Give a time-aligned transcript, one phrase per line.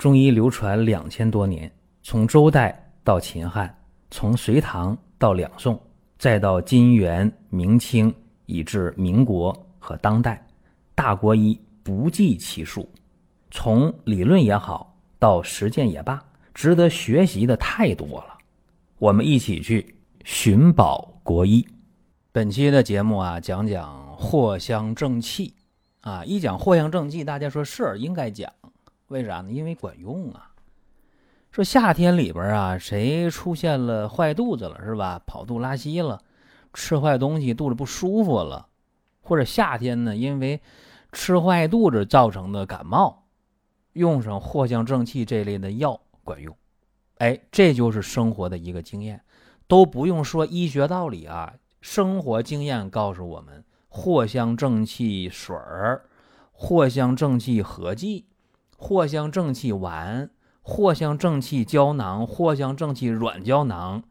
[0.00, 1.70] 中医流传两千多年，
[2.02, 3.78] 从周代到秦汉，
[4.10, 5.78] 从隋唐到两宋，
[6.16, 8.10] 再到金元明清，
[8.46, 10.42] 以至民国和当代，
[10.94, 12.88] 大国医不计其数。
[13.50, 16.18] 从理论也好，到实践也罢，
[16.54, 18.38] 值得学习的太多了。
[18.96, 19.94] 我们一起去
[20.24, 21.62] 寻宝国医。
[22.32, 25.52] 本期的节目啊，讲讲藿香正气。
[26.00, 28.50] 啊，一讲藿香正气，大家说是应该讲，
[29.10, 29.50] 为啥呢？
[29.50, 30.52] 因为管用啊。
[31.50, 35.20] 说夏天里边啊，谁出现了坏肚子了，是吧？
[35.26, 36.22] 跑肚拉稀了，
[36.72, 38.68] 吃坏东西肚子不舒服了，
[39.20, 40.60] 或者夏天呢，因为
[41.10, 43.24] 吃坏肚子造成的感冒，
[43.94, 46.56] 用上藿香正气这类的药管用。
[47.18, 49.20] 哎，这就是生活的一个经验，
[49.66, 53.64] 都不用说医学道理啊，生活经验告诉我们。
[53.92, 56.04] 藿香正气水儿、
[56.54, 58.26] 藿香正气合剂、
[58.80, 60.30] 藿香正气丸、
[60.62, 64.02] 藿香正气胶囊、藿香正气软胶囊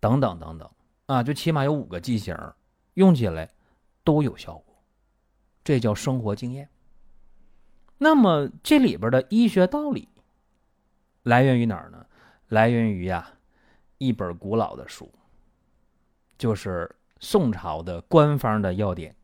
[0.00, 0.68] 等等等等
[1.06, 2.36] 啊，就起码有五个剂型，
[2.94, 3.48] 用起来
[4.02, 4.82] 都有效果，
[5.62, 6.68] 这叫生活经验。
[7.98, 10.08] 那么这里边的医学道理
[11.22, 12.04] 来源于哪儿呢？
[12.48, 13.34] 来源于呀
[13.98, 15.10] 一本古老的书，
[16.36, 16.94] 就是。
[17.24, 19.14] 宋朝的官方的药典，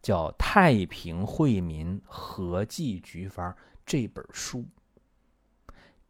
[0.00, 3.50] 叫《太平惠民合剂局方》
[3.84, 4.64] 这本书。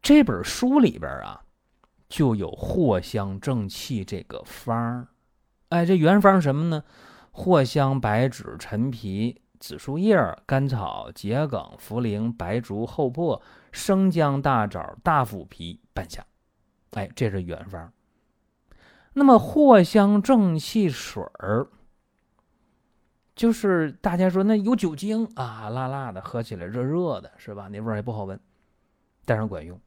[0.01, 1.41] 这本书里边啊，
[2.07, 5.07] 就有藿香正气这个方儿。
[5.69, 6.83] 哎，这原方什么呢？
[7.33, 16.25] 藿香、白芷、陈皮、紫苏叶、甘草、桔梗、茯苓、白术、厚朴、生姜、大枣、大腐皮、半夏。
[16.91, 17.91] 哎，这是原方。
[19.13, 21.67] 那么藿香正气水儿，
[23.35, 27.67] 就是大家说那有酒精啊，辣辣的，喝起来热热的，是吧？
[27.67, 28.39] 那味儿也不好闻，
[29.25, 29.79] 但是管用。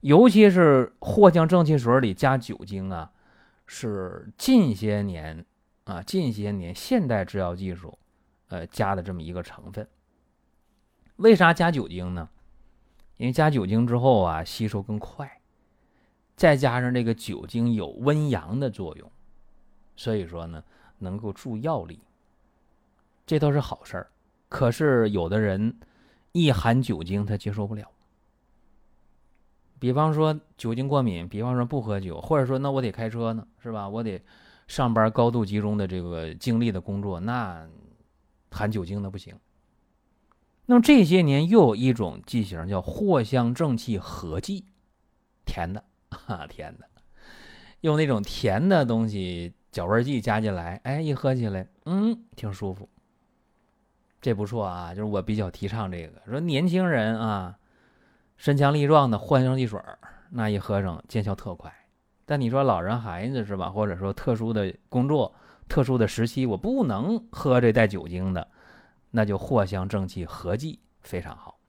[0.00, 3.10] 尤其是藿香正气水里加酒精啊，
[3.66, 5.44] 是近些年
[5.84, 7.98] 啊，近些年现代制药技术
[8.48, 9.88] 呃加的这么一个成分。
[11.16, 12.28] 为啥加酒精呢？
[13.16, 15.40] 因为加酒精之后啊，吸收更快。
[16.36, 19.10] 再加上这个酒精有温阳的作用，
[19.96, 20.62] 所以说呢，
[20.98, 21.98] 能够助药力，
[23.26, 24.10] 这都是好事儿。
[24.48, 25.78] 可是有的人
[26.32, 27.90] 一含酒精他接受不了，
[29.78, 33.88] 比方说酒精过敏，比方说不喝酒，或者说那我得开车呢，是吧？
[33.88, 34.22] 我得
[34.68, 37.68] 上班高度集中的这个精力的工作，那
[38.50, 39.34] 含酒精的不行。
[40.64, 44.64] 那么这些年又有一种剂型叫藿香正气合剂，
[45.44, 45.84] 甜的。
[46.26, 46.88] 啊甜的！
[47.80, 52.88] 用那种甜的东西搅味剂加进来，哎，一喝起来，嗯，挺舒服。
[54.26, 56.20] 这不错啊，就是我比较提倡这个。
[56.28, 57.56] 说年轻人啊，
[58.36, 59.80] 身强力壮的藿香汽水
[60.30, 61.72] 那一喝上见效特快。
[62.24, 63.70] 但你说老人孩子是吧？
[63.70, 65.32] 或者说特殊的工作、
[65.68, 68.48] 特殊的时期，我不能喝这带酒精的，
[69.12, 71.60] 那就藿香正气合剂非常好。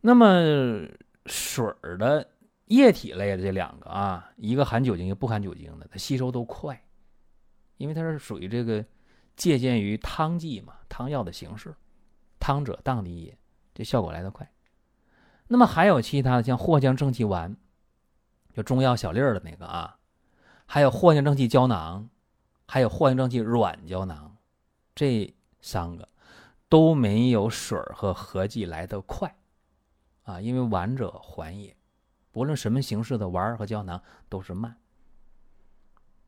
[0.00, 0.88] 那么
[1.26, 2.28] 水儿的。
[2.66, 6.82] 液体类的这两个啊，一个含酒精，一个不含酒精的，它吸收都快，
[7.76, 8.84] 因为它是属于这个
[9.36, 11.74] 借鉴于汤剂嘛，汤药的形式，
[12.40, 13.38] 汤者当地也，
[13.74, 14.50] 这效果来得快。
[15.48, 17.56] 那么还有其他的，像藿香正气丸，
[18.52, 19.98] 就中药小粒儿的那个啊，
[20.66, 22.08] 还有藿香正气胶囊，
[22.66, 24.36] 还有藿香正气软胶囊，
[24.94, 26.08] 这三个
[26.68, 29.36] 都没有水和合剂来得快
[30.24, 31.76] 啊，因为丸者缓也。
[32.32, 34.76] 不论什么形式的丸和胶囊都是慢，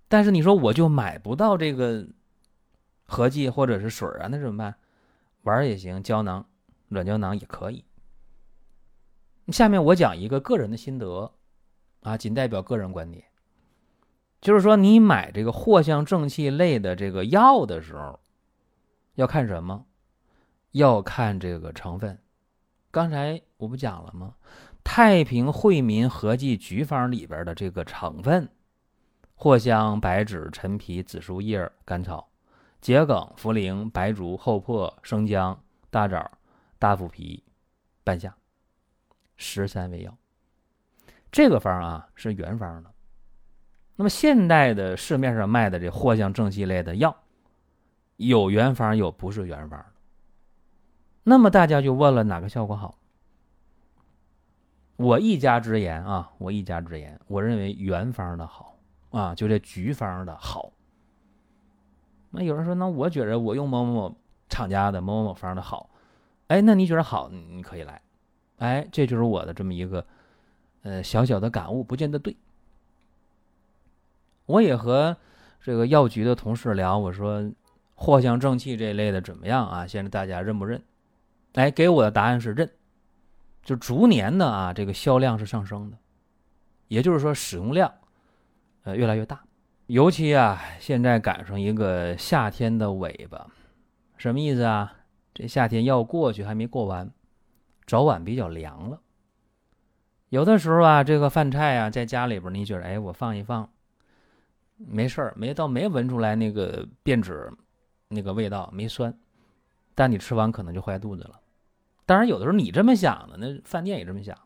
[0.08, 2.06] 但是你说我就买不到这个
[3.08, 4.74] 合剂或者是水啊，那怎么办？
[5.42, 6.46] 丸也行，胶囊、
[6.88, 7.84] 软胶囊也可以。
[9.48, 11.32] 下面我讲一个个人的心得
[12.02, 13.24] 啊，仅代表个人观点，
[14.42, 18.20] 就是说你买这个藿香正气类的这个药的时候，
[19.14, 19.86] 要看什么？
[20.72, 22.18] 要看这个成分。
[22.90, 24.34] 刚才我不讲了吗？
[24.84, 28.48] 太平惠民合剂局方里边的这个成分：
[29.36, 32.28] 藿香、白芷、陈皮、紫苏叶、甘草、
[32.80, 36.30] 桔梗、茯苓、白术、厚朴、生姜、大枣、
[36.78, 37.42] 大腐皮、
[38.04, 38.34] 半夏，
[39.36, 40.16] 十三味药。
[41.30, 42.90] 这个方啊是原方的。
[43.96, 47.14] 那么现代的市面上卖的这藿香正气类的药，
[48.16, 49.86] 有原方有不是原方的。
[51.24, 52.96] 那么大家就问了，哪个效果好？
[54.96, 58.78] 我一家之言啊，我一家之言，我认为原方的好
[59.10, 60.72] 啊，就这局方的好。
[62.38, 64.16] 那有人说，那我觉着我用某某某
[64.48, 65.90] 厂家的某某某方的好，
[66.46, 68.00] 哎，那你觉得好，你可以来
[68.58, 70.06] 哎，这就是我的这么一个
[70.82, 72.36] 呃小小的感悟，不见得对。
[74.46, 75.16] 我也和
[75.60, 77.42] 这个药局的同事聊，我说
[77.96, 79.84] 藿香正气这一类的怎么样啊？
[79.84, 80.80] 现在大家认不认？
[81.54, 82.70] 哎，给我的答案是认，
[83.64, 85.98] 就逐年的啊，这个销量是上升的，
[86.86, 87.92] 也就是说使用量
[88.84, 89.42] 呃越来越大。
[89.88, 93.46] 尤其啊，现在赶上一个夏天的尾巴，
[94.18, 94.94] 什么意思啊？
[95.32, 97.10] 这夏天要过去还没过完，
[97.86, 99.00] 早晚比较凉了。
[100.28, 103.66] 有的时候啊，这个饭菜啊，在家里边，你觉得哎，我放一放。
[104.76, 107.50] 没事儿，没到没闻出来那个变质，
[108.08, 109.18] 那个味道没酸，
[109.94, 111.40] 但你吃完可能就坏肚子了。
[112.04, 114.36] 当然，有的时候你这么想的，那饭店也这么想，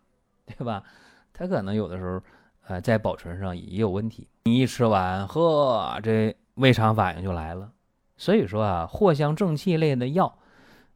[0.47, 0.85] 对吧？
[1.33, 2.23] 他可能有的时候，
[2.69, 4.29] 呃，在保存上也有问题。
[4.45, 7.73] 你一吃完，呵，这胃肠反应就来了。
[8.17, 10.39] 所以说啊，藿香正气类的药，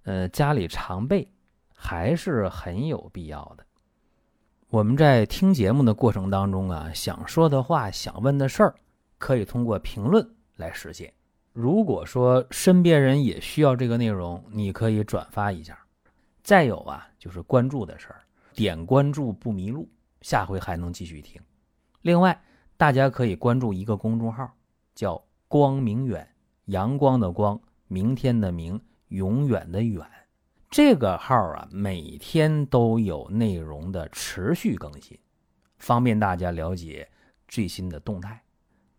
[0.05, 1.29] 呃，家里常备
[1.75, 3.65] 还是很有必要的。
[4.69, 8.75] 我们在听节目的过程当中啊，想说的话，想问的事儿。
[9.19, 11.11] 可以通过评论来实现。
[11.55, 15.79] 如果说身边人也需要这个内容，你可以转发一下。
[16.43, 18.21] 再有啊，就是关注的事儿，
[18.53, 19.89] 点关注不迷路，
[20.21, 21.41] 下回还能继续听。
[22.03, 22.39] 另外，
[22.77, 24.51] 大家可以关注一个公众号，
[24.95, 26.29] 叫“光明远”，
[26.67, 27.59] 阳光的光，
[27.89, 30.07] 明天的明，永远的远。
[30.69, 35.19] 这个号啊，每天都有内容的持续更新，
[35.79, 37.09] 方便大家了解
[37.49, 38.43] 最新的动态。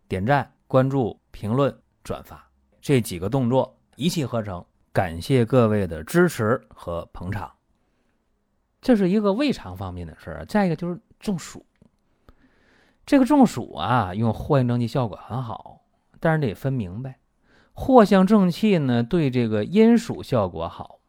[0.08, 1.72] 点赞、关注、评论、
[2.02, 7.52] 转发这几个动作一气呵成，感谢各位的支持和捧场。
[8.80, 10.46] 这是一个胃肠方面的事儿。
[10.46, 11.64] 再一个就是中暑，
[13.08, 15.80] 这个中暑啊，用藿香正气效果很好，
[16.20, 17.18] 但是得分明白，
[17.72, 21.00] 藿香正气呢对这个阴暑效果好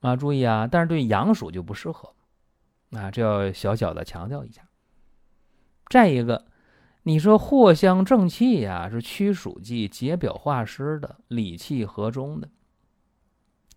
[0.00, 2.12] 啊，注意啊，但是对阳暑就不适合
[2.90, 4.62] 啊，这要小小的强调一下。
[5.88, 6.44] 再一个。
[7.06, 12.48] 你说藿香正气呀，是驱暑剂、解表化湿的，理气和中的。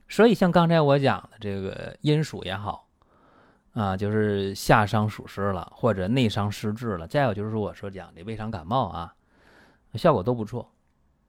[0.07, 2.87] 所以像刚才我讲的这个阴暑也好，
[3.77, 9.13] 啊，就是夏伤暑湿了，或者内伤湿滞了，再有就是我说讲的胃肠感冒啊，
[9.94, 10.71] 效果都不错，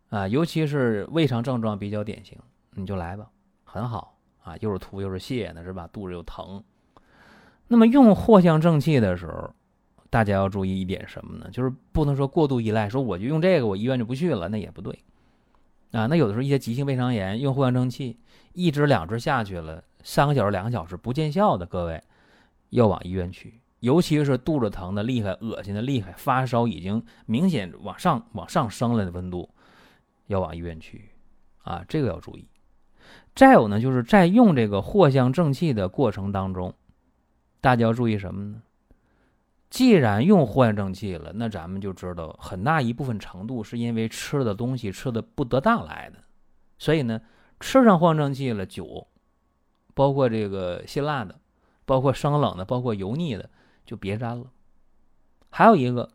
[0.09, 2.39] 啊，尤其是胃肠症状比较典型，
[2.71, 3.29] 你就来吧，
[3.65, 5.87] 很好啊，又是吐又是泻的，是吧？
[5.93, 6.65] 肚子又疼。
[7.67, 9.53] 那么用藿香正气的时候。
[10.11, 11.51] 大家要注意一点什么呢？
[11.53, 15.05] 就是不能说过度依赖，说我就用这个，我医院就不去了，那也不对
[15.93, 16.07] 啊。
[16.07, 18.19] 那有的时候一些急性胃肠炎用藿香正气，
[18.55, 22.03] 一支两支下去了，三个小时、两个小时不见效的，各位
[22.71, 23.61] 要往医院去。
[23.81, 29.49] 尤其是肚子疼的厉害、恶心的厉害、发烧已经明显往上往上升了的温度，
[30.27, 31.11] 要往医院去
[31.63, 32.49] 啊，这个要注意。
[33.37, 36.75] 再有呢，就是在用这个藿香正气的过程当中，
[37.61, 38.63] 大家要注意什么呢？
[39.71, 46.19] 既然用藿香正气了，那咱们就知道很大一部分程度是因为吃的东西吃的不得当来的，
[46.79, 47.21] 所以呢，
[47.61, 49.07] 吃上藿香正气了，酒，
[49.95, 51.39] 包括这个辛辣的，
[51.89, 53.49] 包括生冷的，包括油腻的，
[53.87, 54.53] 就别沾了。
[55.49, 56.11] 还有一个，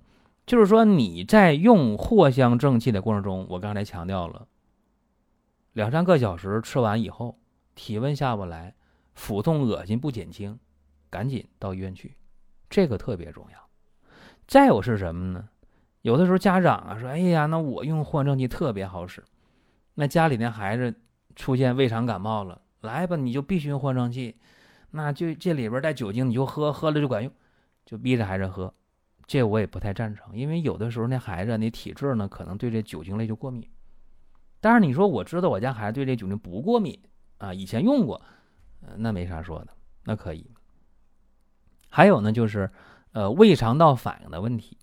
[0.46, 4.46] 就是说你在用藿香正气的过程中，我刚才强调了，
[5.74, 7.40] 两三个小时吃完以后，
[7.74, 8.76] 体温下不来，
[9.16, 10.60] 腹痛恶心不减轻，
[11.10, 12.16] 赶紧到医院去。
[12.70, 13.58] 这个特别重要。
[14.46, 15.50] 再有是什么呢？
[16.04, 19.24] 有的时候家长啊说：“哎呀，那我用藿香正气特别好使。”
[19.96, 20.94] 那家里那孩子
[21.36, 24.36] 出现胃肠感冒了，来吧，你就必须用藿香正气。
[24.96, 27.32] 那就这里边带酒精，你就喝，喝了就管用，
[27.84, 28.72] 就逼着孩子喝。
[29.26, 33.68] 这我也不太赞成，因为有的时候那孩子那体质呢，可能对这酒精类就过敏。
[34.62, 37.02] 但是你说我知道我家孩子对这酒精不过敏
[37.40, 38.22] 啊，以前用过，
[38.98, 39.70] 那没啥说的，
[40.04, 40.46] 那可以。
[41.90, 42.70] 还有呢，就是，
[43.14, 44.78] 呃，胃肠道反应的问题，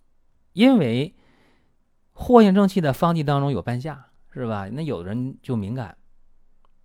[0.54, 1.14] 因为
[2.14, 4.68] 藿香正气的方剂当中有半夏，是吧？
[4.68, 5.96] 那有的人就敏感，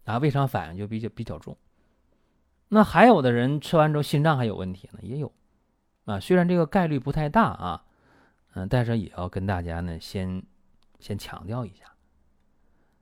[0.04, 1.58] 啊，胃肠反应就比较比较重。
[2.70, 5.32] 那还有的人吃完之后心脏还有问题呢，也有，
[6.06, 7.84] 啊，虽然这个概率不太大啊，
[8.54, 10.44] 嗯，但是也要跟大家呢先
[11.00, 11.86] 先强调一下。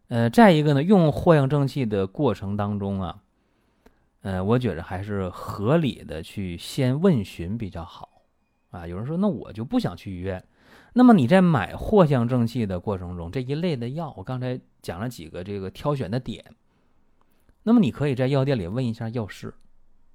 [0.10, 3.20] 呃，再一个呢，用藿香正气的过程当中啊。
[4.22, 8.22] 呃，我觉着还是合理的去先问询比较好，
[8.70, 10.42] 啊，有人说那我就不想去医院，
[10.94, 16.42] 那么你在买藿香正气的过程中，这一类的药，我刚才讲了几个这个挑选的点，
[17.64, 19.54] 那么你可以在药店里问一下药师，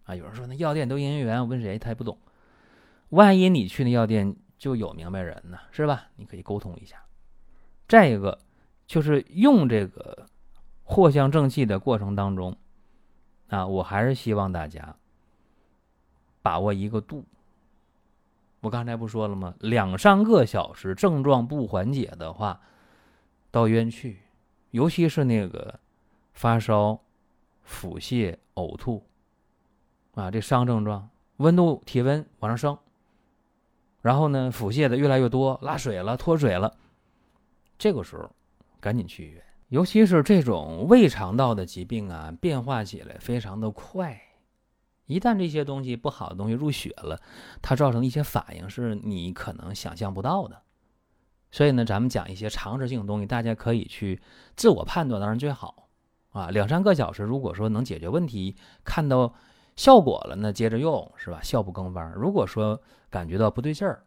[0.05, 2.19] 啊，有人说那药店都营业员，我问谁他也不懂，
[3.09, 6.09] 万一你去那药店就有明白人呢，是吧？
[6.17, 7.03] 你可以沟通一下。
[7.87, 8.39] 再一个
[8.87, 10.27] 就是用这个
[10.85, 12.57] 藿香正气的过程当中。
[13.49, 14.95] 啊，我还是希望大家，
[16.43, 17.25] 把握一个度。
[18.61, 19.55] 我刚才不说了吗？
[19.61, 22.61] 两三个小时症状不缓解的话，
[23.51, 24.19] 到医院去，
[24.73, 25.81] 尤其是那个
[26.35, 27.01] 发烧、
[27.69, 29.07] 腹泻、呕吐
[30.15, 32.79] 啊，这伤症状，温度、体温往上升，
[34.01, 36.75] 然后呢，腹泻的越来越多，拉水了、脱水了，
[37.79, 38.29] 这个时候
[38.81, 39.45] 赶紧去医院。
[39.69, 44.19] 尤其是这种胃肠道的疾病啊，变化起来非常的快。
[45.05, 47.21] 一旦这些东西不好的东西入血了，
[47.61, 50.63] 它造成一些反应是你可能想象不到的。
[51.51, 54.21] 所以呢，咱们讲一些常识性的东西，大家可以去
[54.57, 55.88] 自我判断，当然最好
[56.31, 56.49] 啊。
[56.51, 59.33] 两三个小时，如果说能解决问题，看到
[59.77, 61.41] 效果了，那接着用是吧？
[61.43, 62.13] 效不更弯。
[62.15, 62.81] 如果说
[63.11, 64.05] 感觉到不对劲儿，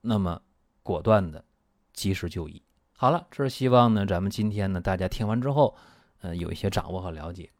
[0.00, 0.40] 那么
[0.82, 1.44] 果断的
[1.92, 2.62] 及时就医。
[2.96, 5.74] 好了，这是希望呢，咱们今天呢，大家听完之后，
[6.20, 7.50] 呃，有一些掌握和了解。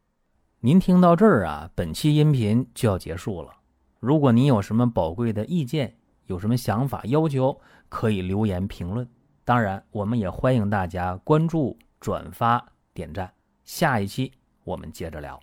[0.61, 3.53] 您听到这儿啊，本期音频就要结束了。
[3.99, 5.97] 如果您有什么宝贵的意见，
[6.27, 9.09] 有什么想法要求，可以留言评论。
[9.45, 13.33] 当然，我们也欢迎大家关注、转发、点赞。
[13.75, 14.31] 下一期
[14.65, 15.41] 我们接着聊。